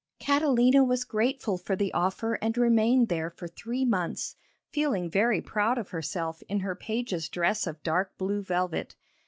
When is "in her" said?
6.49-6.73